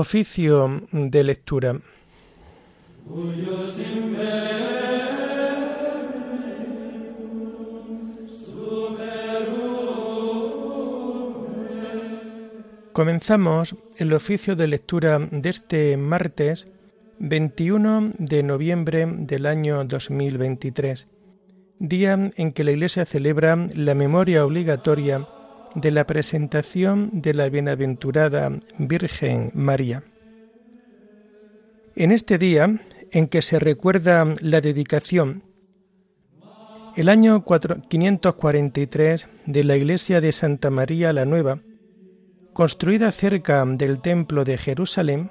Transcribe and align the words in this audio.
Oficio 0.00 0.80
de 0.92 1.24
lectura. 1.24 1.78
Comenzamos 12.94 13.76
el 13.98 14.14
oficio 14.14 14.56
de 14.56 14.68
lectura 14.68 15.18
de 15.18 15.50
este 15.50 15.98
martes 15.98 16.72
21 17.18 18.14
de 18.16 18.42
noviembre 18.42 19.04
del 19.06 19.44
año 19.44 19.84
2023, 19.84 21.08
día 21.78 22.30
en 22.36 22.52
que 22.52 22.64
la 22.64 22.70
Iglesia 22.70 23.04
celebra 23.04 23.54
la 23.74 23.94
memoria 23.94 24.46
obligatoria 24.46 25.28
de 25.74 25.90
la 25.90 26.06
presentación 26.06 27.10
de 27.12 27.34
la 27.34 27.48
bienaventurada 27.48 28.50
Virgen 28.78 29.50
María. 29.54 30.02
En 31.96 32.12
este 32.12 32.38
día 32.38 32.80
en 33.10 33.28
que 33.28 33.42
se 33.42 33.58
recuerda 33.58 34.34
la 34.40 34.60
dedicación, 34.60 35.42
el 36.96 37.08
año 37.08 37.44
543 37.44 39.28
de 39.46 39.64
la 39.64 39.76
iglesia 39.76 40.20
de 40.20 40.32
Santa 40.32 40.70
María 40.70 41.12
la 41.12 41.24
Nueva, 41.24 41.60
construida 42.52 43.12
cerca 43.12 43.64
del 43.64 44.00
templo 44.00 44.44
de 44.44 44.58
Jerusalén, 44.58 45.30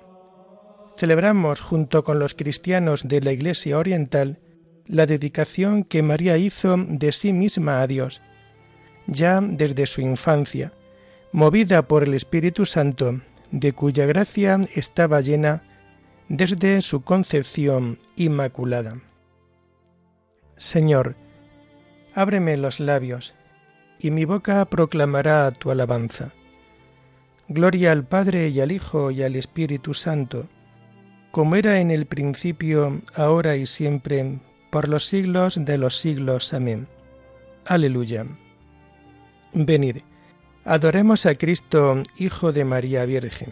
celebramos 0.95 1.61
junto 1.61 2.03
con 2.03 2.19
los 2.19 2.33
cristianos 2.33 3.07
de 3.07 3.21
la 3.21 3.31
iglesia 3.31 3.77
oriental 3.77 4.39
la 4.85 5.05
dedicación 5.05 5.83
que 5.83 6.01
María 6.01 6.37
hizo 6.37 6.75
de 6.77 7.11
sí 7.11 7.31
misma 7.31 7.81
a 7.81 7.87
Dios 7.87 8.21
ya 9.09 9.41
desde 9.41 9.85
su 9.85 10.01
infancia, 10.01 10.71
movida 11.31 11.81
por 11.83 12.03
el 12.03 12.13
Espíritu 12.13 12.65
Santo, 12.65 13.21
de 13.51 13.73
cuya 13.73 14.05
gracia 14.05 14.59
estaba 14.75 15.21
llena 15.21 15.63
desde 16.27 16.81
su 16.81 17.01
concepción 17.01 17.99
inmaculada. 18.15 18.99
Señor, 20.55 21.15
ábreme 22.13 22.57
los 22.57 22.79
labios, 22.79 23.33
y 23.99 24.11
mi 24.11 24.25
boca 24.25 24.63
proclamará 24.65 25.51
tu 25.51 25.71
alabanza. 25.71 26.31
Gloria 27.47 27.91
al 27.91 28.05
Padre 28.05 28.49
y 28.49 28.61
al 28.61 28.71
Hijo 28.71 29.11
y 29.11 29.23
al 29.23 29.35
Espíritu 29.35 29.93
Santo, 29.93 30.47
como 31.31 31.55
era 31.55 31.79
en 31.79 31.91
el 31.91 32.05
principio, 32.05 33.01
ahora 33.15 33.55
y 33.55 33.65
siempre, 33.65 34.39
por 34.69 34.87
los 34.87 35.05
siglos 35.05 35.63
de 35.63 35.77
los 35.77 35.97
siglos. 35.97 36.53
Amén. 36.53 36.87
Aleluya. 37.65 38.25
Venid, 39.53 40.03
adoremos 40.63 41.25
a 41.25 41.33
Cristo, 41.33 42.03
Hijo 42.17 42.51
de 42.51 42.65
María 42.65 43.05
Virgen. 43.05 43.51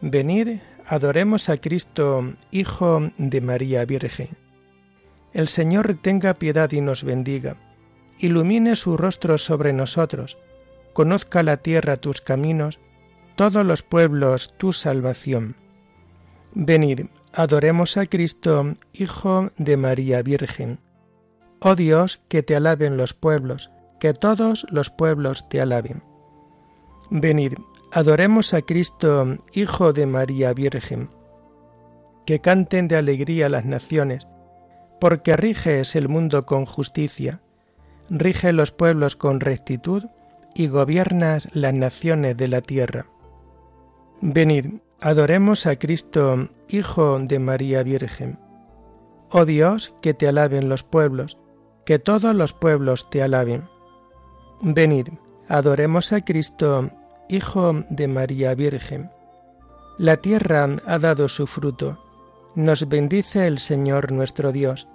Venid, 0.00 0.60
adoremos 0.86 1.48
a 1.48 1.56
Cristo, 1.56 2.34
Hijo 2.52 3.10
de 3.18 3.40
María 3.40 3.84
Virgen. 3.84 4.28
El 5.32 5.48
Señor 5.48 5.98
tenga 6.00 6.34
piedad 6.34 6.70
y 6.70 6.80
nos 6.80 7.02
bendiga, 7.02 7.56
ilumine 8.18 8.76
su 8.76 8.96
rostro 8.96 9.38
sobre 9.38 9.72
nosotros, 9.72 10.38
conozca 10.92 11.42
la 11.42 11.56
tierra 11.56 11.96
tus 11.96 12.20
caminos, 12.20 12.78
todos 13.34 13.66
los 13.66 13.82
pueblos 13.82 14.54
tu 14.56 14.72
salvación. 14.72 15.56
Venid, 16.54 17.06
adoremos 17.32 17.96
a 17.96 18.06
Cristo, 18.06 18.74
Hijo 18.92 19.50
de 19.56 19.76
María 19.76 20.22
Virgen. 20.22 20.78
Oh 21.58 21.74
Dios, 21.74 22.20
que 22.28 22.44
te 22.44 22.54
alaben 22.54 22.96
los 22.96 23.14
pueblos, 23.14 23.70
que 24.02 24.14
todos 24.14 24.66
los 24.68 24.90
pueblos 24.90 25.48
te 25.48 25.60
alaben. 25.60 26.02
Venid, 27.08 27.52
adoremos 27.92 28.52
a 28.52 28.60
Cristo, 28.60 29.38
Hijo 29.52 29.92
de 29.92 30.06
María 30.06 30.52
Virgen. 30.52 31.08
Que 32.26 32.40
canten 32.40 32.88
de 32.88 32.96
alegría 32.96 33.48
las 33.48 33.64
naciones, 33.64 34.26
porque 35.00 35.36
riges 35.36 35.94
el 35.94 36.08
mundo 36.08 36.42
con 36.42 36.66
justicia, 36.66 37.42
rige 38.10 38.52
los 38.52 38.72
pueblos 38.72 39.14
con 39.14 39.38
rectitud 39.38 40.06
y 40.52 40.66
gobiernas 40.66 41.48
las 41.52 41.74
naciones 41.74 42.36
de 42.36 42.48
la 42.48 42.60
tierra. 42.60 43.06
Venid, 44.20 44.80
adoremos 45.00 45.64
a 45.64 45.76
Cristo, 45.76 46.48
Hijo 46.68 47.20
de 47.20 47.38
María 47.38 47.84
Virgen. 47.84 48.40
Oh 49.30 49.44
Dios, 49.44 49.94
que 50.02 50.12
te 50.12 50.26
alaben 50.26 50.68
los 50.68 50.82
pueblos, 50.82 51.38
que 51.86 52.00
todos 52.00 52.34
los 52.34 52.52
pueblos 52.52 53.08
te 53.08 53.22
alaben. 53.22 53.70
Venid, 54.64 55.08
adoremos 55.48 56.12
a 56.12 56.20
Cristo, 56.20 56.88
Hijo 57.28 57.84
de 57.90 58.06
María 58.06 58.54
Virgen. 58.54 59.10
La 59.98 60.18
tierra 60.18 60.68
ha 60.86 60.98
dado 61.00 61.26
su 61.26 61.48
fruto. 61.48 61.98
Nos 62.54 62.88
bendice 62.88 63.48
el 63.48 63.58
Señor 63.58 64.12
nuestro 64.12 64.52
Dios. 64.52 64.86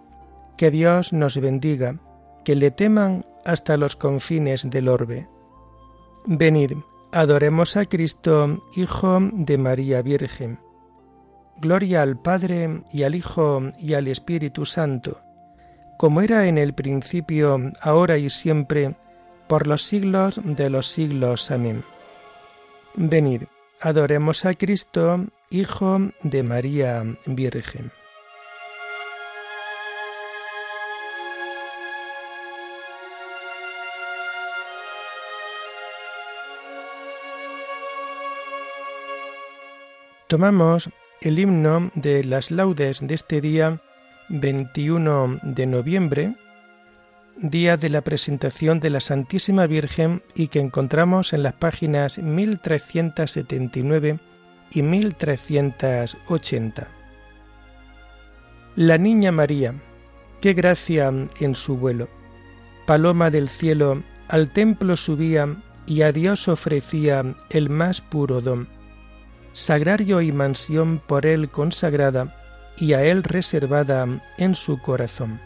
Que 0.55 0.71
Dios 0.71 1.11
nos 1.11 1.37
bendiga, 1.41 1.99
que 2.45 2.55
le 2.55 2.71
teman 2.71 3.25
hasta 3.43 3.75
los 3.75 3.97
confines 3.97 4.69
del 4.69 4.87
orbe. 4.87 5.27
Venid, 6.25 6.71
adoremos 7.11 7.75
a 7.75 7.83
Cristo, 7.83 8.63
Hijo 8.73 9.19
de 9.33 9.57
María 9.57 10.01
Virgen. 10.01 10.59
Gloria 11.57 12.03
al 12.03 12.17
Padre 12.17 12.83
y 12.93 13.03
al 13.03 13.15
Hijo 13.15 13.73
y 13.77 13.95
al 13.95 14.07
Espíritu 14.07 14.63
Santo, 14.63 15.19
como 15.97 16.21
era 16.21 16.47
en 16.47 16.57
el 16.57 16.73
principio, 16.73 17.73
ahora 17.81 18.17
y 18.17 18.29
siempre, 18.29 18.95
por 19.47 19.67
los 19.67 19.83
siglos 19.83 20.39
de 20.43 20.69
los 20.69 20.87
siglos. 20.87 21.51
Amén. 21.51 21.83
Venid, 22.95 23.43
adoremos 23.81 24.45
a 24.45 24.53
Cristo, 24.53 25.25
Hijo 25.49 26.11
de 26.23 26.43
María 26.43 27.03
Virgen. 27.25 27.91
Tomamos 40.27 40.89
el 41.21 41.39
himno 41.39 41.89
de 41.95 42.23
las 42.25 42.51
laudes 42.51 42.99
de 43.01 43.15
este 43.15 43.39
día 43.39 43.81
21 44.27 45.39
de 45.41 45.65
noviembre 45.65 46.35
día 47.39 47.77
de 47.77 47.89
la 47.89 48.01
presentación 48.01 48.79
de 48.79 48.89
la 48.89 48.99
Santísima 48.99 49.67
Virgen 49.67 50.23
y 50.33 50.47
que 50.47 50.59
encontramos 50.59 51.33
en 51.33 51.43
las 51.43 51.53
páginas 51.53 52.17
1379 52.17 54.19
y 54.71 54.81
1380. 54.81 56.87
La 58.75 58.97
Niña 58.97 59.31
María, 59.31 59.75
qué 60.41 60.53
gracia 60.53 61.13
en 61.39 61.55
su 61.55 61.77
vuelo. 61.77 62.09
Paloma 62.85 63.29
del 63.29 63.49
cielo, 63.49 64.03
al 64.27 64.51
templo 64.51 64.95
subía 64.95 65.57
y 65.85 66.01
a 66.01 66.11
Dios 66.11 66.47
ofrecía 66.47 67.35
el 67.49 67.69
más 67.69 68.01
puro 68.01 68.41
don. 68.41 68.67
Sagrario 69.53 70.21
y 70.21 70.31
mansión 70.31 71.01
por 71.05 71.25
él 71.25 71.49
consagrada 71.49 72.35
y 72.77 72.93
a 72.93 73.03
él 73.03 73.23
reservada 73.23 74.23
en 74.37 74.55
su 74.55 74.79
corazón 74.81 75.39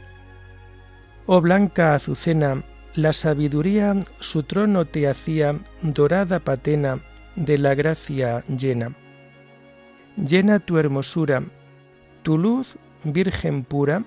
Oh 1.25 1.41
blanca 1.41 1.95
azucena, 1.95 2.63
la 2.95 3.13
sabiduría 3.13 3.95
su 4.19 4.43
trono 4.43 4.85
te 4.85 5.07
hacía 5.07 5.59
dorada 5.81 6.39
patena 6.39 7.01
de 7.35 7.57
la 7.57 7.75
gracia 7.75 8.43
llena. 8.45 8.95
Llena 10.17 10.59
tu 10.59 10.77
hermosura, 10.77 11.43
tu 12.23 12.37
luz, 12.37 12.77
Virgen 13.03 13.63
pura, 13.63 14.03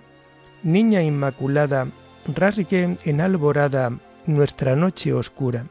Niña 0.62 1.02
inmaculada, 1.02 1.88
rasgue 2.34 2.96
en 3.04 3.20
alborada 3.20 3.90
nuestra 4.24 4.76
noche 4.76 5.12
oscura. 5.12 5.66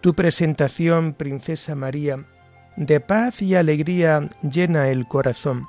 Tu 0.00 0.12
presentación, 0.14 1.12
Princesa 1.12 1.74
María, 1.74 2.16
de 2.76 3.00
paz 3.00 3.42
y 3.42 3.54
alegría 3.54 4.28
llena 4.42 4.88
el 4.88 5.06
corazón, 5.06 5.66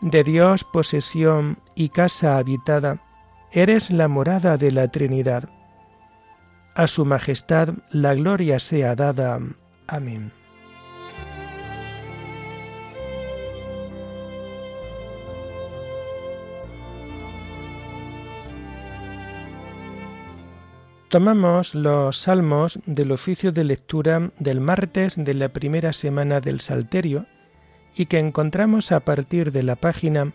de 0.00 0.24
Dios 0.24 0.64
posesión 0.64 1.58
y 1.74 1.90
casa 1.90 2.38
habitada, 2.38 3.00
eres 3.52 3.90
la 3.90 4.08
morada 4.08 4.56
de 4.56 4.70
la 4.70 4.88
Trinidad. 4.88 5.48
A 6.74 6.86
su 6.86 7.04
majestad 7.04 7.70
la 7.90 8.14
gloria 8.14 8.58
sea 8.58 8.94
dada. 8.94 9.40
Amén. 9.86 10.32
Tomamos 21.08 21.74
los 21.74 22.18
salmos 22.18 22.80
del 22.84 23.12
oficio 23.12 23.50
de 23.50 23.64
lectura 23.64 24.30
del 24.38 24.60
martes 24.60 25.16
de 25.16 25.32
la 25.32 25.48
primera 25.48 25.94
semana 25.94 26.40
del 26.40 26.60
Salterio 26.60 27.24
y 27.96 28.06
que 28.06 28.18
encontramos 28.18 28.92
a 28.92 29.00
partir 29.00 29.50
de 29.50 29.62
la 29.62 29.76
página 29.76 30.34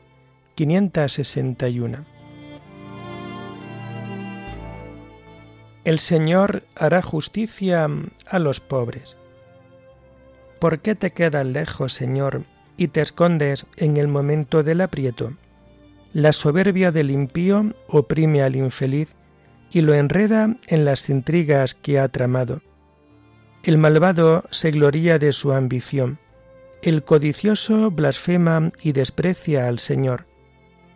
561. 0.56 2.13
El 5.86 6.00
Señor 6.00 6.64
hará 6.76 7.02
justicia 7.02 7.90
a 8.28 8.40
los 8.40 8.62
pobres. 8.62 9.18
¿Por 10.60 10.80
qué 10.80 10.96
te 10.96 11.12
quedas 11.12 11.46
lejos, 11.46 11.92
Señor, 11.92 12.46
y 12.78 12.88
te 12.88 13.02
escondes 13.02 13.66
en 13.76 13.98
el 13.98 14.08
momento 14.08 14.64
del 14.64 14.80
aprieto? 14.80 15.34
La 16.14 16.32
soberbia 16.32 16.94
del 16.94 17.12
impío 17.12 17.74
oprime 17.88 18.44
al 18.44 18.56
infeliz 18.56 19.14
y 19.72 19.82
lo 19.82 19.94
enreda 19.94 20.56
en 20.68 20.86
las 20.86 21.10
intrigas 21.10 21.76
que 21.76 22.00
ha 22.00 22.08
tramado. 22.08 22.62
El 23.64 23.78
malvado 23.78 24.46
se 24.52 24.72
gloría 24.72 25.20
de 25.20 25.34
su 25.34 25.52
ambición, 25.52 26.20
el 26.82 27.04
codicioso 27.04 27.92
blasfema 27.92 28.72
y 28.82 28.94
desprecia 28.94 29.68
al 29.68 29.80
Señor. 29.80 30.28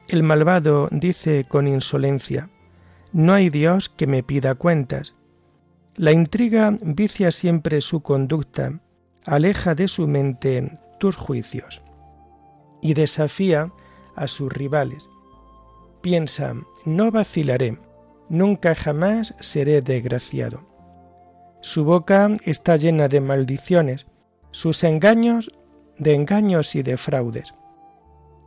El 0.07 0.23
malvado 0.23 0.87
dice 0.91 1.45
con 1.45 1.67
insolencia, 1.67 2.49
No 3.13 3.33
hay 3.33 3.49
Dios 3.49 3.89
que 3.89 4.07
me 4.07 4.23
pida 4.23 4.55
cuentas. 4.55 5.15
La 5.95 6.11
intriga 6.11 6.77
vicia 6.81 7.31
siempre 7.31 7.81
su 7.81 8.01
conducta, 8.01 8.79
aleja 9.25 9.75
de 9.75 9.87
su 9.87 10.07
mente 10.07 10.77
tus 10.99 11.15
juicios 11.15 11.81
y 12.81 12.93
desafía 12.93 13.71
a 14.15 14.27
sus 14.27 14.51
rivales. 14.51 15.09
Piensa, 16.01 16.53
no 16.85 17.11
vacilaré, 17.11 17.79
nunca 18.29 18.75
jamás 18.75 19.35
seré 19.39 19.81
desgraciado. 19.81 20.61
Su 21.61 21.83
boca 21.83 22.29
está 22.45 22.75
llena 22.75 23.07
de 23.07 23.19
maldiciones, 23.19 24.07
sus 24.51 24.83
engaños 24.83 25.51
de 25.97 26.13
engaños 26.13 26.75
y 26.75 26.83
de 26.83 26.97
fraudes. 26.97 27.53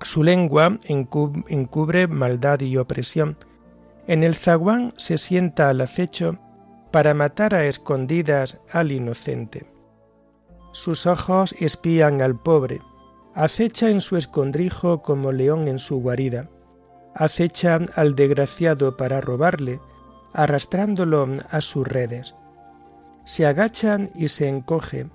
Su 0.03 0.23
lengua 0.23 0.79
encubre 0.87 2.06
maldad 2.06 2.61
y 2.61 2.77
opresión. 2.77 3.37
En 4.06 4.25
el 4.25 4.35
zaguán 4.35 4.94
se 4.97 5.19
sienta 5.19 5.69
al 5.69 5.81
acecho 5.81 6.38
para 6.91 7.14
matar 7.14 7.55
a 7.55 7.67
escondidas 7.67 8.61
al 8.73 8.93
inocente. 8.93 9.67
Sus 10.73 11.06
ojos 11.06 11.55
espían 11.58 12.23
al 12.23 12.38
pobre, 12.38 12.81
acecha 13.35 13.88
en 13.88 14.00
su 14.00 14.17
escondrijo 14.17 15.02
como 15.02 15.32
león 15.32 15.69
en 15.69 15.79
su 15.79 16.00
guarida, 16.00 16.49
acecha 17.14 17.79
al 17.94 18.14
desgraciado 18.14 18.97
para 18.97 19.20
robarle, 19.20 19.81
arrastrándolo 20.32 21.29
a 21.50 21.61
sus 21.61 21.87
redes. 21.87 22.35
Se 23.25 23.46
agachan 23.46 24.11
y 24.14 24.29
se 24.29 24.49
encoge, 24.49 25.06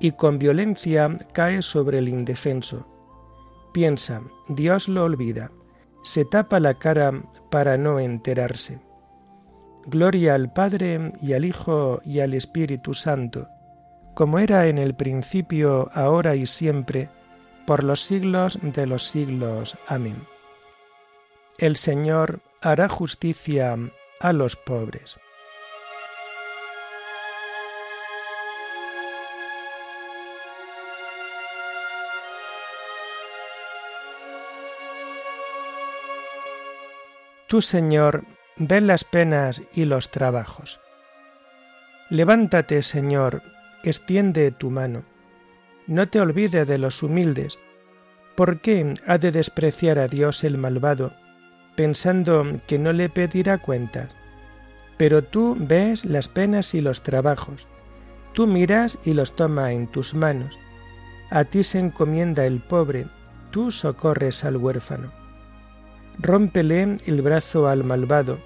y 0.00 0.12
con 0.12 0.38
violencia 0.38 1.16
cae 1.32 1.62
sobre 1.62 1.98
el 1.98 2.08
indefenso. 2.08 2.86
Piensa, 3.72 4.22
Dios 4.48 4.88
lo 4.88 5.04
olvida, 5.04 5.50
se 6.04 6.24
tapa 6.24 6.60
la 6.60 6.74
cara 6.74 7.12
para 7.50 7.76
no 7.76 7.98
enterarse. 7.98 8.78
Gloria 9.86 10.34
al 10.34 10.52
Padre 10.52 11.10
y 11.20 11.32
al 11.32 11.44
Hijo 11.44 12.00
y 12.04 12.20
al 12.20 12.34
Espíritu 12.34 12.94
Santo, 12.94 13.48
como 14.14 14.38
era 14.38 14.68
en 14.68 14.78
el 14.78 14.94
principio, 14.94 15.90
ahora 15.92 16.36
y 16.36 16.46
siempre, 16.46 17.08
por 17.66 17.82
los 17.82 18.02
siglos 18.02 18.58
de 18.62 18.86
los 18.86 19.08
siglos. 19.08 19.76
Amén. 19.88 20.16
El 21.58 21.76
Señor 21.76 22.40
hará 22.60 22.88
justicia 22.88 23.76
a 24.20 24.32
los 24.32 24.56
pobres. 24.56 25.18
Tú, 37.54 37.62
Señor, 37.62 38.24
ves 38.56 38.82
las 38.82 39.04
penas 39.04 39.62
y 39.72 39.84
los 39.84 40.10
trabajos. 40.10 40.80
Levántate, 42.10 42.82
Señor, 42.82 43.42
extiende 43.84 44.50
tu 44.50 44.70
mano. 44.70 45.04
No 45.86 46.08
te 46.08 46.20
olvides 46.20 46.66
de 46.66 46.78
los 46.78 47.00
humildes. 47.04 47.60
¿Por 48.34 48.60
qué 48.60 48.94
ha 49.06 49.18
de 49.18 49.30
despreciar 49.30 50.00
a 50.00 50.08
Dios 50.08 50.42
el 50.42 50.58
malvado, 50.58 51.14
pensando 51.76 52.44
que 52.66 52.76
no 52.76 52.92
le 52.92 53.08
pedirá 53.08 53.58
cuentas? 53.58 54.16
Pero 54.96 55.22
tú 55.22 55.56
ves 55.56 56.04
las 56.04 56.26
penas 56.26 56.74
y 56.74 56.80
los 56.80 57.04
trabajos. 57.04 57.68
Tú 58.32 58.48
miras 58.48 58.98
y 59.04 59.12
los 59.12 59.36
toma 59.36 59.70
en 59.70 59.86
tus 59.86 60.12
manos. 60.12 60.58
A 61.30 61.44
ti 61.44 61.62
se 61.62 61.78
encomienda 61.78 62.46
el 62.46 62.60
pobre, 62.60 63.06
tú 63.52 63.70
socorres 63.70 64.44
al 64.44 64.56
huérfano. 64.56 65.23
Rómpele 66.18 66.96
el 67.06 67.22
brazo 67.22 67.68
al 67.68 67.84
malvado, 67.84 68.38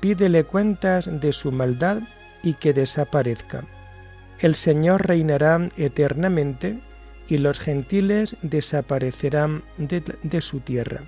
pídele 0.00 0.44
cuentas 0.44 1.08
de 1.20 1.32
su 1.32 1.52
maldad 1.52 2.02
y 2.42 2.54
que 2.54 2.72
desaparezca. 2.72 3.64
El 4.38 4.54
Señor 4.54 5.06
reinará 5.06 5.68
eternamente 5.76 6.80
y 7.28 7.38
los 7.38 7.60
gentiles 7.60 8.36
desaparecerán 8.42 9.62
de, 9.78 10.40
su 10.40 10.60
tierra. 10.60 11.02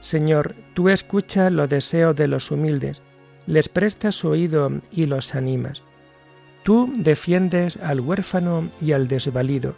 Señor, 0.00 0.54
tú 0.74 0.88
escuchas 0.88 1.52
los 1.52 1.68
deseos 1.68 2.16
de 2.16 2.28
los 2.28 2.50
humildes, 2.50 3.02
les 3.46 3.68
prestas 3.68 4.24
oído 4.24 4.70
y 4.90 5.06
los 5.06 5.34
animas. 5.34 5.82
Tú 6.62 6.90
defiendes 6.96 7.76
al 7.76 8.00
huérfano 8.00 8.68
y 8.80 8.92
al 8.92 9.08
desvalido, 9.08 9.74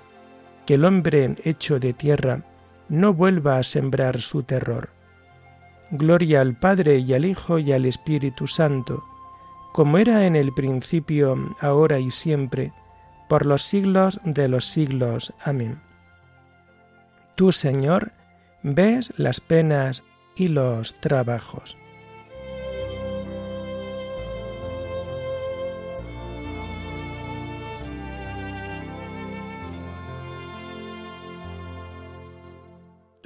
que 0.66 0.74
el 0.74 0.84
hombre 0.84 1.34
hecho 1.44 1.80
de 1.80 1.92
tierra 1.92 2.42
no 2.88 3.12
vuelva 3.12 3.58
a 3.58 3.64
sembrar 3.64 4.20
su 4.20 4.44
terror. 4.44 4.95
Gloria 5.91 6.41
al 6.41 6.55
Padre 6.55 6.99
y 6.99 7.15
al 7.15 7.25
Hijo 7.25 7.59
y 7.59 7.73
al 7.73 7.85
Espíritu 7.85 8.47
Santo, 8.47 9.05
como 9.73 9.99
era 9.99 10.27
en 10.27 10.37
el 10.37 10.53
principio, 10.53 11.37
ahora 11.61 11.99
y 11.99 12.11
siempre, 12.11 12.73
por 13.29 13.47
los 13.47 13.62
siglos 13.62 14.21
de 14.25 14.49
los 14.49 14.65
siglos. 14.65 15.33
Amén. 15.44 15.81
Tú, 17.37 17.53
Señor, 17.53 18.12
ves 18.62 19.12
las 19.17 19.41
penas 19.41 20.03
y 20.35 20.49
los 20.49 20.94
trabajos. 21.00 21.77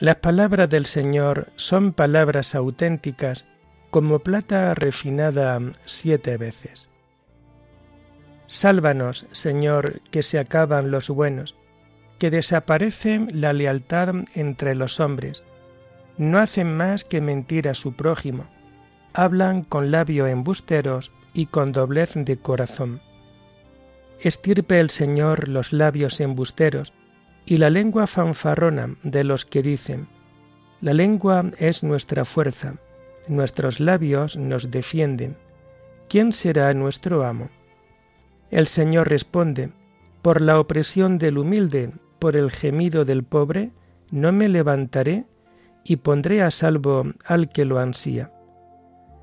Las 0.00 0.16
palabras 0.16 0.70
del 0.70 0.86
Señor 0.86 1.48
son 1.56 1.92
palabras 1.92 2.54
auténticas 2.54 3.44
como 3.90 4.20
plata 4.20 4.74
refinada 4.74 5.60
siete 5.84 6.38
veces. 6.38 6.88
Sálvanos, 8.46 9.26
Señor, 9.30 10.00
que 10.10 10.22
se 10.22 10.38
acaban 10.38 10.90
los 10.90 11.10
buenos, 11.10 11.54
que 12.18 12.30
desaparece 12.30 13.26
la 13.30 13.52
lealtad 13.52 14.14
entre 14.34 14.74
los 14.74 15.00
hombres, 15.00 15.44
no 16.16 16.38
hacen 16.38 16.74
más 16.74 17.04
que 17.04 17.20
mentir 17.20 17.68
a 17.68 17.74
su 17.74 17.92
prójimo, 17.92 18.46
hablan 19.12 19.62
con 19.64 19.90
labios 19.90 20.30
embusteros 20.30 21.12
y 21.34 21.44
con 21.44 21.72
doblez 21.72 22.12
de 22.14 22.38
corazón. 22.38 23.02
Estirpe 24.18 24.80
el 24.80 24.88
Señor 24.88 25.48
los 25.48 25.74
labios 25.74 26.20
embusteros, 26.20 26.94
y 27.50 27.56
la 27.56 27.68
lengua 27.68 28.06
fanfarrona 28.06 28.94
de 29.02 29.24
los 29.24 29.44
que 29.44 29.60
dicen, 29.60 30.06
la 30.80 30.94
lengua 30.94 31.50
es 31.58 31.82
nuestra 31.82 32.24
fuerza, 32.24 32.76
nuestros 33.26 33.80
labios 33.80 34.36
nos 34.36 34.70
defienden, 34.70 35.36
¿quién 36.08 36.32
será 36.32 36.72
nuestro 36.74 37.24
amo? 37.24 37.50
El 38.52 38.68
Señor 38.68 39.08
responde, 39.08 39.72
por 40.22 40.40
la 40.40 40.60
opresión 40.60 41.18
del 41.18 41.38
humilde, 41.38 41.90
por 42.20 42.36
el 42.36 42.52
gemido 42.52 43.04
del 43.04 43.24
pobre, 43.24 43.72
no 44.12 44.30
me 44.30 44.48
levantaré 44.48 45.24
y 45.82 45.96
pondré 45.96 46.42
a 46.42 46.52
salvo 46.52 47.04
al 47.26 47.48
que 47.48 47.64
lo 47.64 47.80
ansía. 47.80 48.30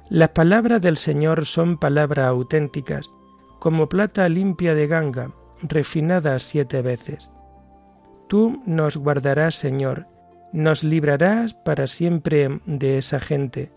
Las 0.10 0.30
palabras 0.32 0.82
del 0.82 0.98
Señor 0.98 1.46
son 1.46 1.78
palabras 1.78 2.28
auténticas, 2.28 3.10
como 3.60 3.88
plata 3.88 4.28
limpia 4.28 4.76
de 4.76 4.88
ganga, 4.88 5.32
refinada 5.62 6.38
siete 6.40 6.82
veces. 6.82 7.32
Tú 8.28 8.62
nos 8.66 8.98
guardarás, 8.98 9.56
Señor, 9.56 10.08
nos 10.52 10.84
librarás 10.84 11.54
para 11.54 11.88
siempre 11.88 12.60
de 12.66 12.98
esa 12.98 13.20
gente, 13.20 13.72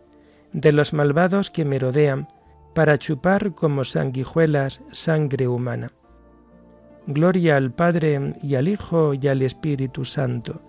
de 0.53 0.73
los 0.73 0.93
malvados 0.93 1.51
que 1.51 1.65
merodean, 1.65 2.29
para 2.75 2.99
chupar 2.99 3.55
como 3.55 3.85
sanguijuelas 3.85 4.83
sangre 4.93 5.49
humana. 5.49 5.93
Gloria 7.07 7.57
al 7.57 7.73
Padre 7.73 8.35
y 8.43 8.55
al 8.55 8.69
Hijo 8.69 9.15
y 9.15 9.27
al 9.29 9.43
Espíritu 9.43 10.05
Santo, 10.05 10.61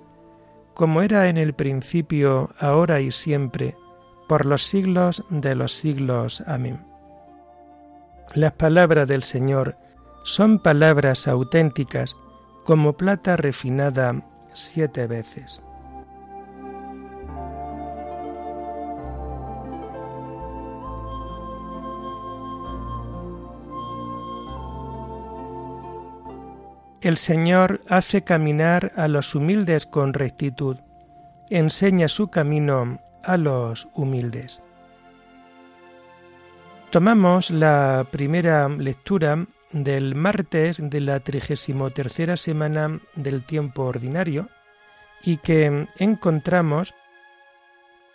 como 0.73 1.01
era 1.01 1.29
en 1.29 1.37
el 1.37 1.53
principio, 1.53 2.49
ahora 2.59 3.01
y 3.01 3.11
siempre, 3.11 3.75
por 4.27 4.45
los 4.45 4.63
siglos 4.63 5.23
de 5.29 5.55
los 5.55 5.73
siglos. 5.73 6.41
Amén. 6.47 6.85
Las 8.33 8.53
palabras 8.53 9.07
del 9.07 9.23
Señor 9.23 9.75
son 10.23 10.59
palabras 10.59 11.27
auténticas, 11.27 12.15
como 12.63 12.93
plata 12.93 13.37
refinada 13.37 14.21
siete 14.53 15.07
veces. 15.07 15.61
El 27.01 27.17
Señor 27.17 27.81
hace 27.89 28.21
caminar 28.21 28.91
a 28.95 29.07
los 29.07 29.33
humildes 29.33 29.87
con 29.87 30.13
rectitud, 30.13 30.77
enseña 31.49 32.07
su 32.07 32.27
camino 32.27 32.99
a 33.23 33.37
los 33.37 33.87
humildes. 33.95 34.61
Tomamos 36.91 37.49
la 37.49 38.05
primera 38.11 38.69
lectura 38.69 39.47
del 39.71 40.15
martes 40.15 40.81
de 40.83 41.01
la 41.01 41.19
33 41.19 42.39
semana 42.39 42.99
del 43.15 43.43
tiempo 43.43 43.83
ordinario 43.83 44.49
y 45.23 45.37
que 45.37 45.87
encontramos 45.97 46.95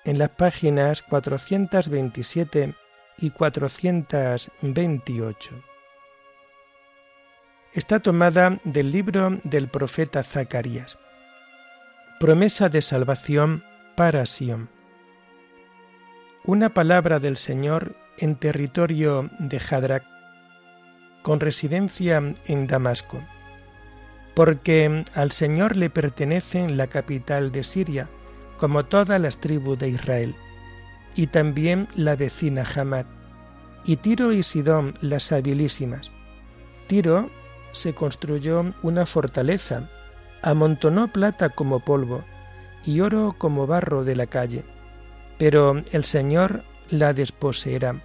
en 0.05 0.19
las 0.19 0.31
páginas 0.31 1.03
427 1.03 2.75
y 3.19 3.31
428 3.31 5.63
está 7.77 8.01
tomada 8.01 8.59
del 8.65 8.91
libro 8.91 9.39
del 9.45 9.69
profeta 9.69 10.23
Zacarías. 10.23 10.99
Promesa 12.19 12.71
de 12.71 12.81
salvación 12.81 13.63
para 13.97 14.25
Sión. 14.25 14.71
Una 16.45 16.73
palabra 16.73 17.19
del 17.19 17.37
Señor 17.37 17.95
en 18.17 18.37
territorio 18.37 19.29
de 19.39 19.59
Hadrach, 19.59 20.05
con 21.27 21.41
residencia 21.41 22.23
en 22.47 22.69
Damasco. 22.69 23.21
Porque 24.37 25.05
al 25.13 25.33
Señor 25.33 25.77
le 25.77 25.91
pertenecen 25.91 26.77
la 26.77 26.87
capital 26.87 27.51
de 27.51 27.65
Siria, 27.65 28.09
como 28.59 28.85
todas 28.85 29.21
las 29.21 29.39
tribus 29.39 29.77
de 29.77 29.89
Israel, 29.89 30.37
y 31.17 31.27
también 31.27 31.89
la 31.97 32.15
vecina 32.15 32.63
Hamad, 32.63 33.07
y 33.85 33.97
Tiro 33.97 34.33
y 34.33 34.45
Sidón 34.45 34.97
las 35.01 35.33
habilísimas. 35.33 36.13
Tiro 36.87 37.29
se 37.73 37.93
construyó 37.93 38.73
una 38.85 39.05
fortaleza, 39.05 39.91
amontonó 40.43 41.13
plata 41.13 41.49
como 41.49 41.81
polvo 41.81 42.23
y 42.85 43.01
oro 43.01 43.35
como 43.37 43.67
barro 43.67 44.05
de 44.05 44.15
la 44.15 44.27
calle. 44.29 44.65
Pero 45.39 45.83
el 45.91 46.05
Señor 46.05 46.63
la 46.89 47.13
desposeerá, 47.15 48.01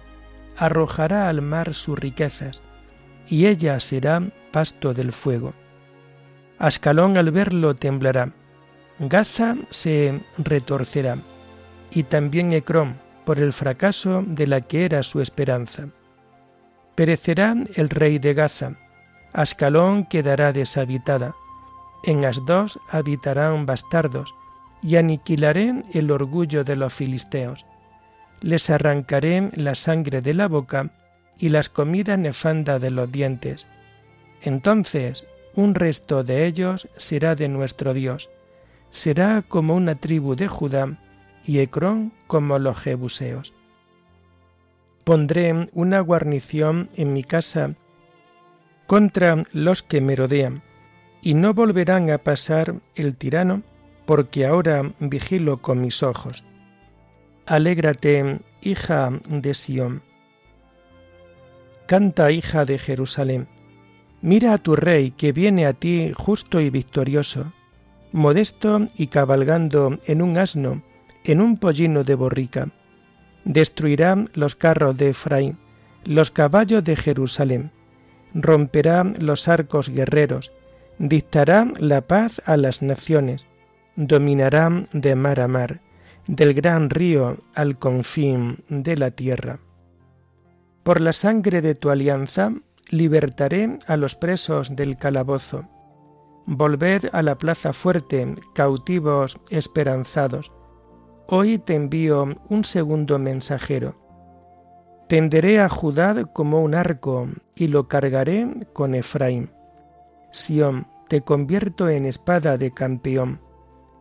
arrojará 0.56 1.28
al 1.28 1.40
mar 1.40 1.72
sus 1.72 1.96
riquezas, 1.96 2.62
y 3.32 3.46
ella 3.46 3.80
será 3.80 4.22
pasto 4.50 4.92
del 4.92 5.10
fuego. 5.10 5.54
Ascalón 6.58 7.16
al 7.16 7.30
verlo 7.30 7.74
temblará, 7.74 8.30
Gaza 8.98 9.56
se 9.70 10.20
retorcerá, 10.36 11.16
y 11.90 12.02
también 12.02 12.52
Ecrón 12.52 12.98
por 13.24 13.38
el 13.38 13.54
fracaso 13.54 14.22
de 14.26 14.46
la 14.46 14.60
que 14.60 14.84
era 14.84 15.02
su 15.02 15.22
esperanza. 15.22 15.88
Perecerá 16.94 17.56
el 17.74 17.88
rey 17.88 18.18
de 18.18 18.34
Gaza, 18.34 18.74
Ascalón 19.32 20.04
quedará 20.04 20.52
deshabitada. 20.52 21.34
En 22.04 22.26
Asdos 22.26 22.78
habitarán 22.90 23.64
bastardos, 23.64 24.34
y 24.82 24.96
aniquilaré 24.96 25.82
el 25.94 26.10
orgullo 26.10 26.64
de 26.64 26.76
los 26.76 26.92
filisteos. 26.92 27.64
Les 28.42 28.68
arrancaré 28.68 29.48
la 29.54 29.74
sangre 29.74 30.20
de 30.20 30.34
la 30.34 30.48
boca 30.48 30.90
y 31.42 31.48
las 31.48 31.68
comidas 31.68 32.18
nefandas 32.20 32.80
de 32.80 32.92
los 32.92 33.10
dientes. 33.10 33.66
Entonces 34.42 35.26
un 35.56 35.74
resto 35.74 36.22
de 36.22 36.46
ellos 36.46 36.88
será 36.96 37.34
de 37.34 37.48
nuestro 37.48 37.92
Dios. 37.92 38.30
Será 38.92 39.42
como 39.42 39.74
una 39.74 39.96
tribu 39.96 40.36
de 40.36 40.46
Judá 40.46 40.98
y 41.44 41.58
Ecrón 41.58 42.12
como 42.28 42.60
los 42.60 42.78
jebuseos. 42.78 43.54
Pondré 45.02 45.66
una 45.72 45.98
guarnición 45.98 46.88
en 46.94 47.12
mi 47.12 47.24
casa 47.24 47.74
contra 48.86 49.42
los 49.52 49.82
que 49.82 50.00
merodean, 50.00 50.62
y 51.22 51.34
no 51.34 51.54
volverán 51.54 52.10
a 52.10 52.18
pasar 52.18 52.76
el 52.94 53.16
tirano, 53.16 53.62
porque 54.06 54.46
ahora 54.46 54.92
vigilo 55.00 55.60
con 55.60 55.80
mis 55.80 56.04
ojos. 56.04 56.44
Alégrate, 57.46 58.40
hija 58.60 59.10
de 59.28 59.54
Sión. 59.54 60.11
Canta, 61.92 62.30
hija 62.30 62.64
de 62.64 62.78
Jerusalén. 62.78 63.48
Mira 64.22 64.54
a 64.54 64.56
tu 64.56 64.76
rey 64.76 65.10
que 65.10 65.32
viene 65.32 65.66
a 65.66 65.74
ti 65.74 66.12
justo 66.14 66.58
y 66.58 66.70
victorioso, 66.70 67.52
modesto 68.12 68.86
y 68.96 69.08
cabalgando 69.08 69.98
en 70.06 70.22
un 70.22 70.38
asno, 70.38 70.82
en 71.22 71.42
un 71.42 71.58
pollino 71.58 72.02
de 72.02 72.14
borrica. 72.14 72.70
Destruirá 73.44 74.24
los 74.32 74.54
carros 74.56 74.96
de 74.96 75.10
Efraín, 75.10 75.58
los 76.06 76.30
caballos 76.30 76.82
de 76.82 76.96
Jerusalén 76.96 77.72
romperá 78.32 79.04
los 79.04 79.46
arcos 79.46 79.90
guerreros, 79.90 80.50
dictará 80.98 81.70
la 81.78 82.00
paz 82.00 82.40
a 82.46 82.56
las 82.56 82.80
naciones, 82.80 83.46
dominará 83.96 84.82
de 84.94 85.14
mar 85.14 85.40
a 85.40 85.46
mar, 85.46 85.82
del 86.26 86.54
gran 86.54 86.88
río 86.88 87.36
al 87.54 87.78
confín 87.78 88.64
de 88.70 88.96
la 88.96 89.10
tierra. 89.10 89.58
Por 90.82 91.00
la 91.00 91.12
sangre 91.12 91.62
de 91.62 91.74
tu 91.74 91.90
alianza, 91.90 92.52
libertaré 92.90 93.78
a 93.86 93.96
los 93.96 94.16
presos 94.16 94.74
del 94.74 94.96
calabozo. 94.96 95.68
Volved 96.46 97.08
a 97.12 97.22
la 97.22 97.38
plaza 97.38 97.72
fuerte, 97.72 98.34
cautivos 98.54 99.38
esperanzados. 99.50 100.52
Hoy 101.28 101.58
te 101.58 101.74
envío 101.74 102.36
un 102.48 102.64
segundo 102.64 103.18
mensajero 103.18 104.02
Tenderé 105.12 105.60
a 105.60 105.68
Judá 105.68 106.24
como 106.24 106.62
un 106.62 106.74
arco 106.74 107.28
y 107.54 107.66
lo 107.66 107.86
cargaré 107.86 108.48
con 108.72 108.94
Efraín. 108.94 109.50
Sión, 110.30 110.86
te 111.06 111.20
convierto 111.20 111.90
en 111.90 112.06
espada 112.06 112.56
de 112.56 112.70
campeón 112.70 113.38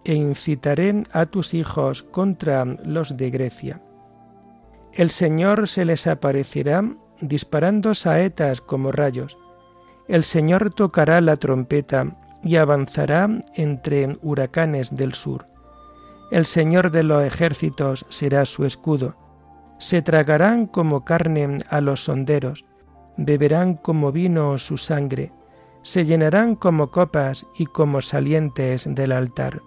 e 0.05 0.13
incitaré 0.13 1.03
a 1.11 1.25
tus 1.25 1.53
hijos 1.53 2.01
contra 2.01 2.63
los 2.63 3.17
de 3.17 3.29
Grecia. 3.29 3.81
El 4.93 5.11
Señor 5.11 5.67
se 5.67 5.85
les 5.85 6.07
aparecerá 6.07 6.83
disparando 7.21 7.93
saetas 7.93 8.61
como 8.61 8.91
rayos. 8.91 9.37
El 10.07 10.23
Señor 10.23 10.73
tocará 10.73 11.21
la 11.21 11.35
trompeta 11.37 12.17
y 12.43 12.55
avanzará 12.55 13.29
entre 13.55 14.17
huracanes 14.21 14.95
del 14.95 15.13
sur. 15.13 15.45
El 16.31 16.45
Señor 16.45 16.91
de 16.91 17.03
los 17.03 17.23
ejércitos 17.23 18.05
será 18.09 18.45
su 18.45 18.65
escudo 18.65 19.15
se 19.81 20.03
tragarán 20.03 20.67
como 20.67 21.03
carne 21.03 21.57
a 21.71 21.81
los 21.81 22.03
sonderos, 22.03 22.65
beberán 23.17 23.73
como 23.73 24.11
vino 24.11 24.59
su 24.59 24.77
sangre, 24.77 25.33
se 25.81 26.05
llenarán 26.05 26.55
como 26.55 26.91
copas 26.91 27.47
y 27.57 27.65
como 27.65 27.99
salientes 28.01 28.87
del 28.93 29.11
altar. 29.11 29.63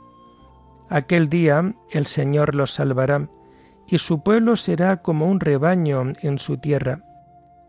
Aquel 0.89 1.29
día 1.29 1.75
el 1.91 2.07
Señor 2.07 2.55
los 2.55 2.71
salvará, 2.71 3.29
y 3.87 3.99
su 3.99 4.23
pueblo 4.23 4.57
será 4.57 4.99
como 4.99 5.27
un 5.27 5.41
rebaño 5.41 6.13
en 6.23 6.39
su 6.39 6.59
tierra, 6.59 7.01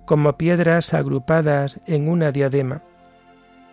como 0.06 0.38
piedras 0.38 0.94
agrupadas 0.94 1.80
en 1.86 2.08
una 2.08 2.32
diadema. 2.32 2.82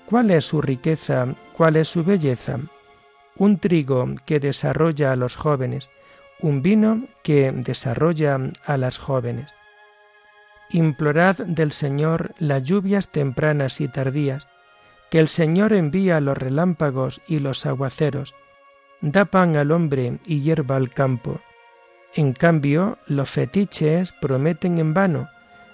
¿Cuál 0.06 0.30
es 0.30 0.44
su 0.44 0.60
riqueza? 0.60 1.26
¿Cuál 1.56 1.76
es 1.76 1.88
su 1.88 2.04
belleza? 2.04 2.58
Un 3.36 3.58
trigo 3.58 4.06
que 4.26 4.40
desarrolla 4.40 5.12
a 5.12 5.16
los 5.16 5.36
jóvenes, 5.36 5.90
un 6.40 6.62
vino 6.62 7.06
que 7.22 7.52
desarrolla 7.52 8.38
a 8.66 8.76
las 8.76 8.98
jóvenes. 8.98 9.50
Implorad 10.70 11.36
del 11.36 11.72
Señor 11.72 12.34
las 12.38 12.62
lluvias 12.62 13.08
tempranas 13.08 13.80
y 13.80 13.88
tardías, 13.88 14.48
que 15.10 15.18
el 15.18 15.28
Señor 15.28 15.72
envía 15.72 16.20
los 16.20 16.36
relámpagos 16.36 17.20
y 17.28 17.38
los 17.38 17.66
aguaceros, 17.66 18.34
da 19.02 19.26
pan 19.26 19.56
al 19.56 19.70
hombre 19.70 20.18
y 20.24 20.40
hierba 20.40 20.76
al 20.76 20.88
campo. 20.88 21.40
En 22.14 22.34
cambio, 22.34 22.98
los 23.06 23.30
fetiches 23.30 24.12
prometen 24.12 24.78
en 24.78 24.92
vano, 24.92 25.30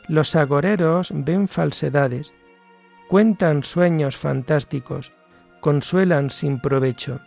los 0.06 0.36
agoreros 0.36 1.10
ven 1.12 1.48
falsedades, 1.48 2.32
cuentan 3.08 3.64
sueños 3.64 4.16
fantásticos, 4.16 5.12
consuelan 5.60 6.30
sin 6.30 6.60
provecho. 6.60 7.20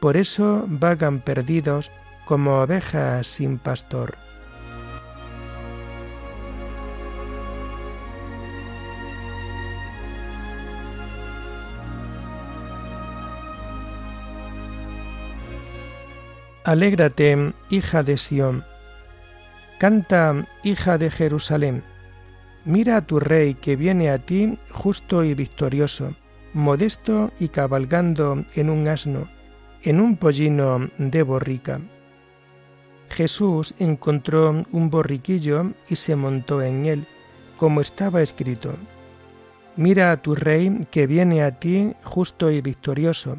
Por 0.00 0.16
eso 0.16 0.64
vagan 0.68 1.20
perdidos 1.20 1.90
como 2.24 2.62
ovejas 2.62 3.26
sin 3.26 3.58
pastor. 3.58 4.16
Alégrate, 16.64 17.54
hija 17.70 18.02
de 18.02 18.18
Sión. 18.18 18.64
Canta, 19.78 20.46
hija 20.62 20.98
de 20.98 21.10
Jerusalén. 21.10 21.82
Mira 22.66 22.98
a 22.98 23.06
tu 23.06 23.18
rey 23.18 23.54
que 23.54 23.76
viene 23.76 24.10
a 24.10 24.18
ti 24.18 24.58
justo 24.70 25.24
y 25.24 25.32
victorioso, 25.32 26.14
modesto 26.52 27.32
y 27.40 27.48
cabalgando 27.48 28.44
en 28.54 28.68
un 28.68 28.86
asno, 28.88 29.30
en 29.84 30.02
un 30.02 30.18
pollino 30.18 30.90
de 30.98 31.22
borrica. 31.22 31.80
Jesús 33.08 33.74
encontró 33.78 34.66
un 34.70 34.90
borriquillo 34.90 35.72
y 35.88 35.96
se 35.96 36.14
montó 36.14 36.60
en 36.60 36.84
él, 36.84 37.06
como 37.56 37.80
estaba 37.80 38.20
escrito. 38.20 38.74
Mira 39.76 40.12
a 40.12 40.18
tu 40.18 40.34
rey 40.34 40.86
que 40.90 41.06
viene 41.06 41.42
a 41.42 41.58
ti 41.58 41.94
justo 42.02 42.50
y 42.50 42.60
victorioso, 42.60 43.38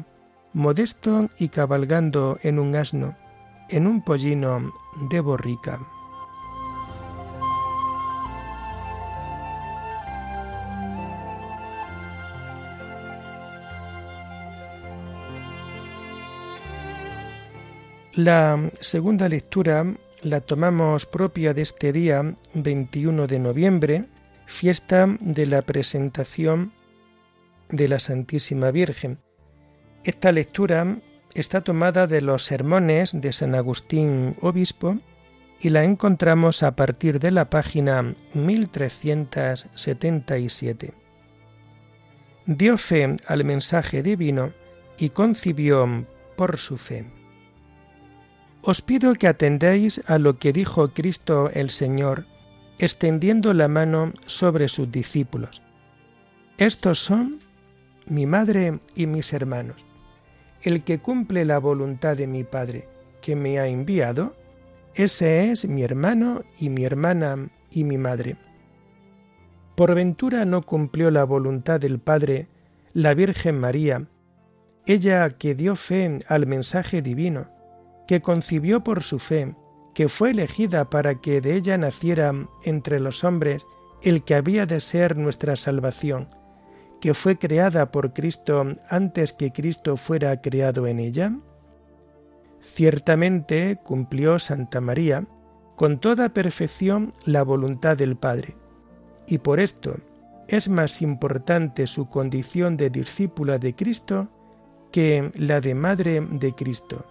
modesto 0.52 1.28
y 1.38 1.48
cabalgando 1.48 2.38
en 2.42 2.58
un 2.58 2.76
asno, 2.76 3.16
en 3.68 3.86
un 3.86 4.02
pollino 4.02 4.72
de 5.10 5.20
borrica. 5.20 5.80
La 18.14 18.70
segunda 18.78 19.26
lectura 19.26 19.86
la 20.22 20.42
tomamos 20.42 21.06
propia 21.06 21.54
de 21.54 21.62
este 21.62 21.92
día 21.94 22.36
21 22.52 23.26
de 23.26 23.38
noviembre, 23.38 24.04
fiesta 24.44 25.16
de 25.18 25.46
la 25.46 25.62
presentación 25.62 26.72
de 27.70 27.88
la 27.88 27.98
Santísima 27.98 28.70
Virgen. 28.70 29.18
Esta 30.04 30.32
lectura 30.32 30.98
está 31.32 31.60
tomada 31.60 32.08
de 32.08 32.22
los 32.22 32.44
sermones 32.44 33.20
de 33.20 33.32
San 33.32 33.54
Agustín 33.54 34.34
Obispo 34.40 34.98
y 35.60 35.68
la 35.68 35.84
encontramos 35.84 36.64
a 36.64 36.74
partir 36.74 37.20
de 37.20 37.30
la 37.30 37.48
página 37.48 38.16
1377. 38.34 40.92
Dio 42.46 42.76
fe 42.76 43.14
al 43.28 43.44
mensaje 43.44 44.02
divino 44.02 44.52
y 44.98 45.10
concibió 45.10 46.04
por 46.36 46.58
su 46.58 46.78
fe. 46.78 47.08
Os 48.62 48.82
pido 48.82 49.14
que 49.14 49.28
atendéis 49.28 50.02
a 50.06 50.18
lo 50.18 50.40
que 50.40 50.52
dijo 50.52 50.92
Cristo 50.92 51.48
el 51.54 51.70
Señor, 51.70 52.26
extendiendo 52.80 53.54
la 53.54 53.68
mano 53.68 54.12
sobre 54.26 54.66
sus 54.66 54.90
discípulos. 54.90 55.62
Estos 56.58 56.98
son 56.98 57.38
mi 58.06 58.26
madre 58.26 58.80
y 58.96 59.06
mis 59.06 59.32
hermanos. 59.32 59.86
El 60.62 60.84
que 60.84 60.98
cumple 60.98 61.44
la 61.44 61.58
voluntad 61.58 62.16
de 62.16 62.26
mi 62.26 62.44
Padre, 62.44 62.88
que 63.20 63.34
me 63.34 63.58
ha 63.58 63.66
enviado, 63.66 64.36
ese 64.94 65.50
es 65.50 65.66
mi 65.66 65.82
hermano 65.82 66.44
y 66.58 66.68
mi 66.68 66.84
hermana 66.84 67.50
y 67.70 67.84
mi 67.84 67.98
madre. 67.98 68.36
Por 69.74 69.94
ventura 69.94 70.44
no 70.44 70.62
cumplió 70.62 71.10
la 71.10 71.24
voluntad 71.24 71.80
del 71.80 71.98
Padre 71.98 72.48
la 72.92 73.14
Virgen 73.14 73.58
María, 73.58 74.06
ella 74.86 75.28
que 75.30 75.54
dio 75.54 75.76
fe 75.76 76.18
al 76.28 76.46
mensaje 76.46 77.02
divino, 77.02 77.48
que 78.06 78.20
concibió 78.20 78.84
por 78.84 79.02
su 79.02 79.18
fe, 79.18 79.54
que 79.94 80.08
fue 80.08 80.30
elegida 80.30 80.90
para 80.90 81.20
que 81.20 81.40
de 81.40 81.54
ella 81.54 81.78
naciera 81.78 82.34
entre 82.64 83.00
los 83.00 83.24
hombres 83.24 83.66
el 84.02 84.24
que 84.24 84.34
había 84.34 84.66
de 84.66 84.80
ser 84.80 85.16
nuestra 85.16 85.56
salvación, 85.56 86.28
que 87.02 87.14
fue 87.14 87.36
creada 87.36 87.90
por 87.90 88.12
Cristo 88.12 88.64
antes 88.88 89.32
que 89.32 89.50
Cristo 89.50 89.96
fuera 89.96 90.40
creado 90.40 90.86
en 90.86 91.00
ella? 91.00 91.36
Ciertamente 92.60 93.80
cumplió 93.82 94.38
Santa 94.38 94.80
María 94.80 95.26
con 95.74 95.98
toda 95.98 96.28
perfección 96.28 97.12
la 97.24 97.42
voluntad 97.42 97.96
del 97.96 98.14
Padre, 98.14 98.54
y 99.26 99.38
por 99.38 99.58
esto 99.58 99.96
es 100.46 100.68
más 100.68 101.02
importante 101.02 101.88
su 101.88 102.08
condición 102.08 102.76
de 102.76 102.88
discípula 102.88 103.58
de 103.58 103.74
Cristo 103.74 104.28
que 104.92 105.32
la 105.34 105.60
de 105.60 105.74
madre 105.74 106.20
de 106.20 106.54
Cristo 106.54 107.04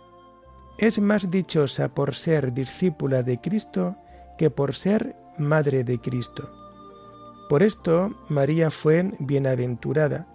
es 0.78 1.02
más 1.02 1.30
dichosa 1.30 1.90
por 1.90 2.16
ser 2.16 2.54
discípula 2.54 3.24
de 3.24 3.42
Cristo 3.42 3.98
que 4.38 4.50
por 4.50 4.74
ser 4.74 5.18
madre 5.38 5.84
de 5.84 6.00
Cristo. 6.00 6.61
Por 7.52 7.64
esto 7.64 8.16
María 8.30 8.72
fue 8.72 9.12
bienaventurada, 9.20 10.26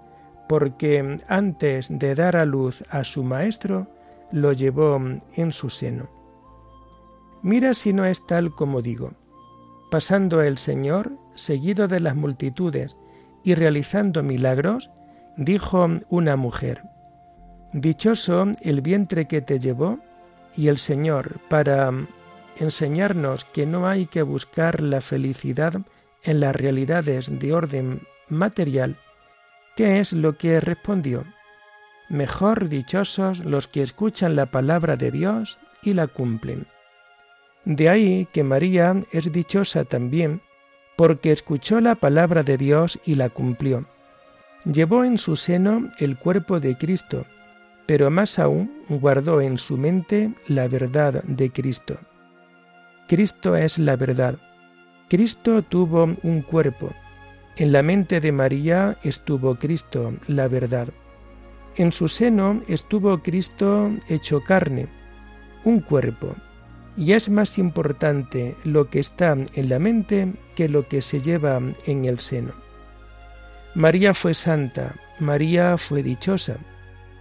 porque 0.51 1.19
antes 1.29 1.89
de 1.89 2.15
dar 2.15 2.37
a 2.37 2.45
luz 2.45 2.85
a 2.91 3.05
su 3.05 3.25
Maestro, 3.25 3.87
lo 4.33 4.53
llevó 4.53 5.01
en 5.33 5.51
su 5.51 5.71
seno. 5.71 6.11
Mira 7.41 7.73
si 7.73 7.95
no 7.95 8.05
es 8.05 8.27
tal 8.27 8.55
como 8.55 8.83
digo. 8.83 9.13
Pasando 9.91 10.43
el 10.43 10.59
Señor, 10.59 11.11
seguido 11.35 11.89
de 11.89 12.01
las 12.01 12.17
multitudes 12.17 12.99
y 13.43 13.55
realizando 13.55 14.23
milagros, 14.23 14.91
dijo 15.39 15.89
una 16.11 16.37
mujer, 16.37 16.83
Dichoso 17.73 18.45
el 18.61 18.83
vientre 18.83 19.27
que 19.27 19.41
te 19.41 19.59
llevó 19.59 20.01
y 20.55 20.69
el 20.69 20.77
Señor 20.77 21.41
para 21.49 21.91
enseñarnos 22.59 23.47
que 23.47 23.65
no 23.65 23.89
hay 23.89 24.05
que 24.05 24.21
buscar 24.21 24.83
la 24.83 25.01
felicidad 25.01 25.81
en 26.27 26.41
las 26.41 26.55
realidades 26.55 27.39
de 27.39 27.55
orden 27.55 28.03
material, 28.29 28.97
¿qué 29.77 30.01
es 30.01 30.13
lo 30.13 30.37
que 30.37 30.61
respondió? 30.61 31.25
Mejor 32.09 32.69
dichosos 32.69 33.41
los 33.41 33.67
que 33.67 33.83
escuchan 33.83 34.37
la 34.37 34.47
palabra 34.47 34.97
de 34.97 35.11
Dios 35.11 35.59
y 35.83 35.95
la 35.95 36.07
cumplen. 36.07 36.67
De 37.65 37.89
ahí 37.89 38.29
que 38.33 38.45
María 38.45 38.95
es 39.13 39.33
dichosa 39.33 39.85
también, 39.85 40.41
porque 40.97 41.33
escuchó 41.33 41.81
la 41.81 41.95
palabra 41.97 42.43
de 42.43 42.57
Dios 42.57 42.99
y 43.05 43.17
la 43.17 43.29
cumplió. 43.29 43.87
Llevó 44.65 45.05
en 45.05 45.19
su 45.19 45.37
seno 45.37 45.91
el 45.99 46.17
cuerpo 46.17 46.61
de 46.61 46.77
Cristo, 46.77 47.27
pero 47.87 48.11
más 48.11 48.39
aún 48.39 48.83
guardó 48.89 49.41
en 49.41 49.59
su 49.59 49.77
mente 49.77 50.33
la 50.49 50.69
verdad 50.69 51.23
de 51.25 51.51
Cristo. 51.51 51.99
Cristo 53.09 53.57
es 53.57 53.79
la 53.79 53.97
verdad. 53.97 54.37
Cristo 55.09 55.63
tuvo 55.63 56.17
un 56.23 56.43
cuerpo. 56.43 56.93
En 57.57 57.73
la 57.73 57.83
mente 57.83 58.21
de 58.21 58.33
María 58.33 58.99
estuvo 59.03 59.55
Cristo, 59.57 60.15
la 60.27 60.49
verdad. 60.49 60.89
En 61.77 61.93
su 61.93 62.09
seno 62.09 62.63
estuvo 62.69 63.23
Cristo 63.23 63.91
hecho 64.09 64.43
carne, 64.43 64.89
un 65.65 65.81
cuerpo. 65.81 66.35
Y 66.97 67.13
es 67.13 67.29
más 67.29 67.59
importante 67.59 68.57
lo 68.65 68.89
que 68.89 69.01
está 69.01 69.33
en 69.33 69.69
la 69.69 69.79
mente 69.79 70.33
que 70.55 70.69
lo 70.69 70.89
que 70.89 71.03
se 71.03 71.21
lleva 71.21 71.61
en 71.87 72.05
el 72.05 72.19
seno. 72.19 72.53
María 73.75 74.15
fue 74.15 74.33
santa, 74.33 74.95
María 75.21 75.77
fue 75.77 76.03
dichosa 76.03 76.57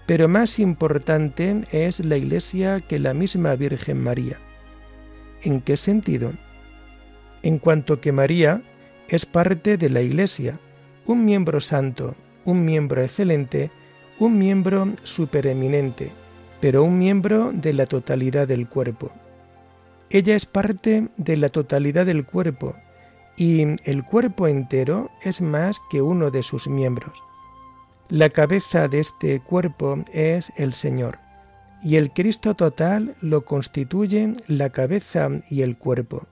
pero 0.06 0.28
más 0.28 0.60
importante 0.60 1.64
es 1.72 2.04
la 2.04 2.18
Iglesia 2.18 2.80
que 2.80 3.00
la 3.00 3.14
misma 3.14 3.56
Virgen 3.56 4.02
María. 4.02 4.40
¿En 5.42 5.62
qué 5.62 5.78
sentido? 5.78 6.34
En 7.46 7.60
cuanto 7.60 8.02
que 8.02 8.12
María 8.12 8.64
es 9.08 9.28
parte 9.28 9.78
de 9.78 9.88
la 9.92 10.02
Iglesia, 10.02 10.58
un 11.06 11.26
miembro 11.26 11.62
santo, 11.62 12.16
un 12.44 12.66
miembro 12.66 13.04
excelente, 13.04 13.70
un 14.18 14.40
miembro 14.40 14.88
supereminente, 15.04 16.10
pero 16.60 16.84
un 16.84 16.98
miembro 16.98 17.52
de 17.54 17.74
la 17.74 17.86
totalidad 17.86 18.48
del 18.48 18.68
cuerpo. 18.68 19.12
Ella 20.10 20.36
es 20.36 20.48
parte 20.48 21.10
de 21.18 21.38
la 21.38 21.50
totalidad 21.50 22.08
del 22.08 22.26
cuerpo, 22.26 22.76
y 23.38 23.64
el 23.88 24.04
cuerpo 24.04 24.48
entero 24.48 25.12
es 25.22 25.40
más 25.40 25.80
que 25.92 26.02
uno 26.02 26.32
de 26.32 26.42
sus 26.42 26.68
miembros. 26.68 27.22
La 28.10 28.30
cabeza 28.30 28.88
de 28.88 29.02
este 29.02 29.40
cuerpo 29.40 30.04
es 30.12 30.52
el 30.58 30.74
Señor, 30.74 31.20
y 31.84 31.98
el 31.98 32.10
Cristo 32.10 32.56
total 32.56 33.16
lo 33.22 33.46
constituyen 33.46 34.36
la 34.48 34.72
cabeza 34.72 35.30
y 35.48 35.62
el 35.62 35.78
cuerpo. 35.78 36.26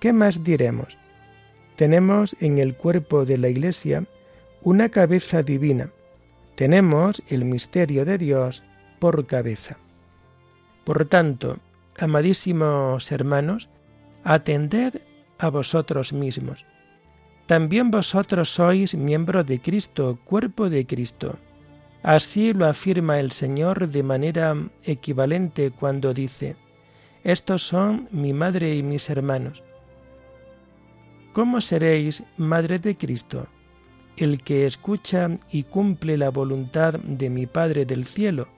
¿Qué 0.00 0.12
más 0.12 0.44
diremos? 0.44 0.98
Tenemos 1.76 2.36
en 2.40 2.58
el 2.58 2.76
cuerpo 2.76 3.24
de 3.24 3.38
la 3.38 3.48
Iglesia 3.48 4.04
una 4.62 4.88
cabeza 4.88 5.42
divina. 5.42 5.90
Tenemos 6.54 7.22
el 7.28 7.44
misterio 7.44 8.04
de 8.04 8.18
Dios 8.18 8.62
por 8.98 9.26
cabeza. 9.26 9.78
Por 10.84 11.06
tanto, 11.06 11.58
amadísimos 11.98 13.12
hermanos, 13.12 13.68
atended 14.24 15.00
a 15.38 15.50
vosotros 15.50 16.12
mismos 16.12 16.66
también 17.48 17.90
vosotros 17.90 18.50
sois 18.50 18.94
miembros 18.94 19.46
de 19.46 19.58
Cristo, 19.58 20.18
cuerpo 20.22 20.68
de 20.68 20.84
Cristo. 20.84 21.38
Así 22.02 22.52
lo 22.52 22.66
afirma 22.66 23.20
el 23.20 23.32
Señor 23.32 23.88
de 23.88 24.02
manera 24.02 24.54
equivalente 24.84 25.70
cuando 25.70 26.12
dice, 26.12 26.56
Estos 27.24 27.62
son 27.62 28.06
mi 28.12 28.34
madre 28.34 28.74
y 28.74 28.82
mis 28.82 29.08
hermanos. 29.08 29.64
¿Cómo 31.38 31.60
seréis 31.60 32.24
madre 32.36 32.80
de 32.80 32.96
Cristo? 32.96 33.46
El 34.16 34.42
que 34.42 34.66
escucha 34.66 35.30
y 35.52 35.62
cumple 35.62 36.18
la 36.18 36.30
voluntad 36.30 36.94
de 36.94 37.30
mi 37.30 37.46
Padre 37.46 37.86
del 37.86 38.06
cielo, 38.06 38.48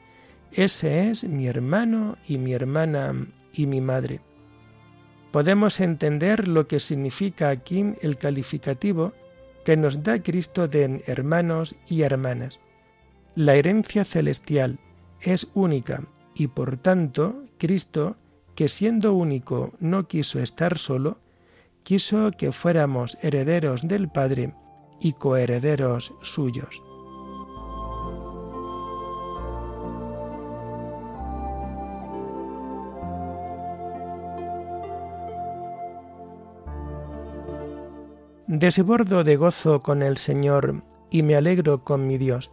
ese 0.50 1.10
es 1.10 1.24
mi 1.24 1.46
hermano 1.46 2.16
y 2.26 2.38
mi 2.38 2.54
hermana 2.54 3.26
y 3.52 3.66
mi 3.66 3.82
madre 3.82 4.22
podemos 5.30 5.78
entender 5.80 6.48
lo 6.48 6.68
que 6.68 6.80
significa 6.80 7.50
aquí 7.50 7.84
el 8.00 8.16
calificativo 8.16 9.12
que 9.62 9.76
nos 9.76 10.02
da 10.02 10.22
Cristo 10.22 10.66
de 10.66 11.04
hermanos 11.06 11.76
y 11.86 12.00
hermanas. 12.00 12.60
La 13.34 13.56
herencia 13.56 14.04
celestial 14.04 14.78
es 15.20 15.48
única 15.52 16.04
y 16.34 16.46
por 16.46 16.78
tanto 16.78 17.44
Cristo, 17.58 18.16
que 18.54 18.68
siendo 18.68 19.12
único 19.12 19.74
no 19.80 20.08
quiso 20.08 20.40
estar 20.40 20.78
solo, 20.78 21.18
quiso 21.82 22.30
que 22.32 22.52
fuéramos 22.52 23.18
herederos 23.22 23.82
del 23.86 24.08
Padre 24.08 24.54
y 25.00 25.12
coherederos 25.12 26.12
suyos. 26.22 26.82
Desbordo 38.52 39.22
de 39.22 39.36
gozo 39.36 39.80
con 39.80 40.02
el 40.02 40.16
Señor 40.16 40.82
y 41.08 41.22
me 41.22 41.36
alegro 41.36 41.84
con 41.84 42.08
mi 42.08 42.18
Dios, 42.18 42.50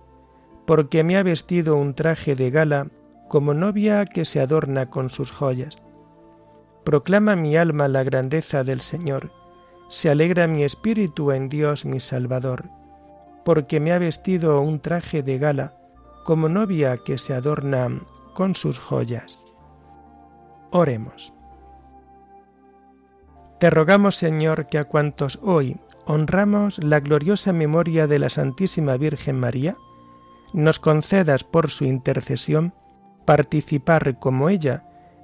porque 0.67 1.03
me 1.03 1.17
ha 1.17 1.23
vestido 1.23 1.75
un 1.75 1.95
traje 1.95 2.35
de 2.35 2.51
gala 2.51 2.91
como 3.27 3.55
novia 3.55 4.05
que 4.05 4.23
se 4.23 4.39
adorna 4.39 4.91
con 4.91 5.09
sus 5.09 5.31
joyas. 5.31 5.77
Proclama 6.87 7.35
mi 7.35 7.57
alma 7.57 7.89
la 7.89 8.01
grandeza 8.01 8.63
del 8.63 8.79
Señor, 8.79 9.29
se 9.89 10.09
alegra 10.09 10.47
mi 10.47 10.63
espíritu 10.63 11.33
en 11.33 11.49
Dios 11.49 11.83
mi 11.83 11.99
Salvador, 11.99 12.69
porque 13.43 13.81
me 13.81 13.91
ha 13.91 13.99
vestido 13.99 14.61
un 14.61 14.79
traje 14.79 15.21
de 15.21 15.37
gala 15.37 15.73
como 16.23 16.47
novia 16.47 16.95
que 16.95 17.17
se 17.17 17.33
adorna 17.33 17.89
con 18.33 18.55
sus 18.55 18.79
joyas. 18.79 19.37
Oremos. 20.71 21.33
Te 23.59 23.69
rogamos, 23.69 24.15
Señor, 24.15 24.67
que 24.67 24.77
a 24.77 24.85
cuantos 24.85 25.39
hoy 25.43 25.75
honramos 26.05 26.81
la 26.81 27.01
gloriosa 27.01 27.51
memoria 27.51 28.07
de 28.07 28.19
la 28.19 28.29
Santísima 28.29 28.95
Virgen 28.95 29.37
María, 29.37 29.75
nos 30.53 30.79
concedas 30.79 31.43
por 31.43 31.69
su 31.69 31.83
intercesión 31.83 32.73
participar 33.25 34.19
como 34.19 34.47
ella 34.47 34.86